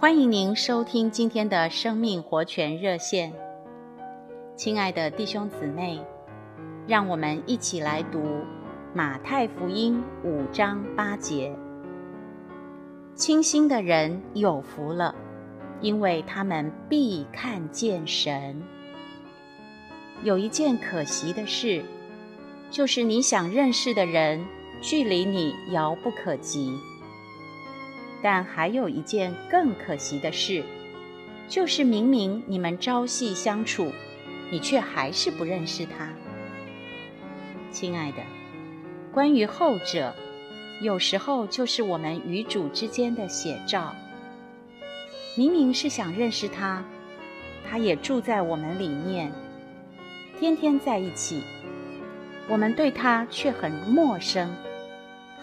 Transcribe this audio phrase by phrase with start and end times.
[0.00, 3.32] 欢迎您收听今天的生命活泉热线。
[4.54, 5.98] 亲爱的弟兄姊妹，
[6.86, 8.22] 让我们一起来读
[8.94, 11.52] 马太福音五章八节
[13.16, 15.12] ：“清心的人有福了，
[15.80, 18.62] 因为他们必看见神。”
[20.22, 21.82] 有一件可惜的事，
[22.70, 24.46] 就是你想认识的人，
[24.80, 26.78] 距离你遥不可及。
[28.22, 30.62] 但还有一件更可惜的事，
[31.48, 33.92] 就是明明你们朝夕相处，
[34.50, 36.08] 你却还是不认识他。
[37.70, 38.18] 亲爱的，
[39.12, 40.14] 关于后者，
[40.80, 43.94] 有时候就是我们与主之间的写照。
[45.36, 46.84] 明明是想认识他，
[47.68, 49.30] 他也住在我们里面，
[50.40, 51.42] 天天在一起，
[52.48, 54.50] 我们对他却很陌生，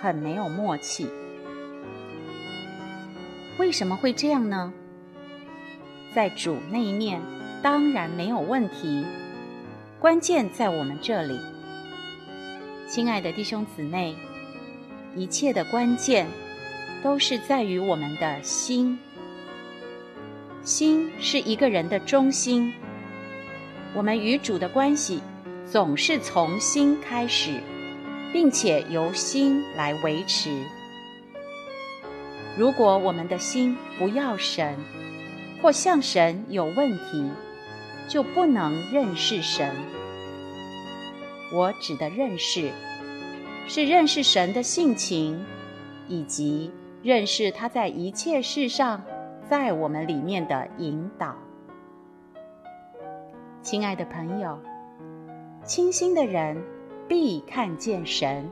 [0.00, 1.06] 很没有默契。
[3.62, 4.72] 为什么会这样呢？
[6.12, 7.22] 在主那一面，
[7.62, 9.06] 当然没有问题。
[10.00, 11.38] 关键在我们这里，
[12.88, 14.16] 亲爱的弟兄姊妹，
[15.14, 16.26] 一切的关键
[17.04, 18.98] 都是在于我们的心。
[20.64, 22.74] 心是一个人的中心。
[23.94, 25.22] 我们与主的关系
[25.70, 27.60] 总是从心开始，
[28.32, 30.50] 并且由心来维持。
[32.56, 34.76] 如果我们的心不要神，
[35.62, 37.30] 或向神有问题，
[38.08, 39.74] 就不能认识神。
[41.50, 42.70] 我指的认识，
[43.66, 45.42] 是认识神的性情，
[46.08, 46.70] 以及
[47.02, 49.02] 认识他在一切事上
[49.48, 51.34] 在我们里面的引导。
[53.62, 54.58] 亲爱的朋友，
[55.64, 56.62] 清心的人
[57.08, 58.50] 必看见神。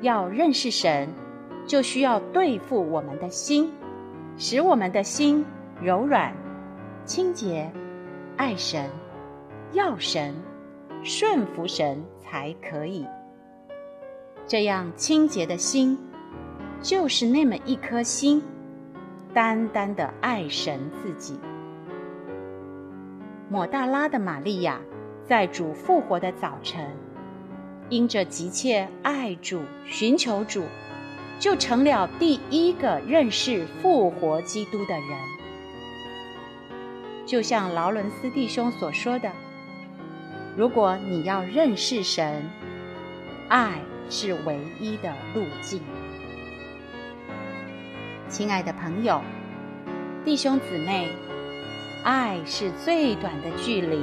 [0.00, 1.08] 要认识神。
[1.70, 3.70] 就需要对付我们的心，
[4.36, 5.46] 使我们的心
[5.80, 6.34] 柔软、
[7.04, 7.70] 清洁、
[8.36, 8.90] 爱神、
[9.70, 10.34] 要神、
[11.04, 13.06] 顺服神才可以。
[14.48, 15.96] 这样清洁的心，
[16.82, 18.42] 就是那么一颗心，
[19.32, 21.38] 单单的爱神自己。
[23.48, 24.80] 抹大拉的玛利亚，
[25.24, 26.84] 在主复活的早晨，
[27.90, 30.64] 因着急切爱主、寻求主。
[31.40, 35.18] 就成了第一个认识复活基督的人，
[37.24, 39.32] 就像劳伦斯弟兄所说的
[40.54, 42.44] ：“如果你要认识神，
[43.48, 43.80] 爱
[44.10, 45.80] 是唯一的路径。”
[48.28, 49.22] 亲爱的朋友、
[50.26, 51.08] 弟兄姊妹，
[52.04, 53.98] 爱是最短的距离。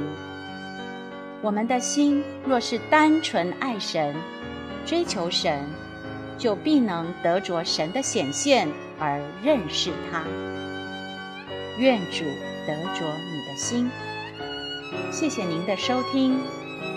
[1.40, 4.16] 我们的心若是单纯爱神、
[4.84, 5.64] 追求神，
[6.38, 8.68] 就必能得着神的显现
[8.98, 10.22] 而认识他。
[11.78, 12.24] 愿主
[12.66, 13.90] 得着你的心。
[15.12, 16.38] 谢谢您的收听，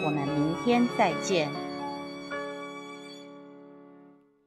[0.06, 1.50] 我们明天再见。